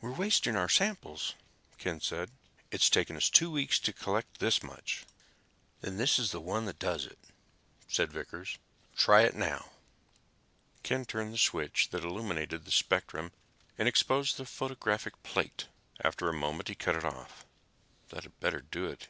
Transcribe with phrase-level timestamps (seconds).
[0.00, 1.34] "We're wasting our samples,"
[1.76, 2.30] Ken said.
[2.70, 5.04] "It's taken two weeks to collect this much."
[5.82, 7.18] "Then this is the one that does it,"
[7.86, 8.56] said Vickers.
[8.96, 9.72] "Try it now."
[10.82, 13.32] Ken turned the switch that illuminated the spectrum
[13.76, 15.66] and exposed the photographic plate.
[16.02, 17.44] After a moment, he cut it off.
[18.08, 19.04] "That had better do it!"